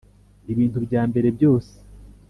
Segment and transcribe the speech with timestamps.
[0.51, 1.73] ibintu byambere byose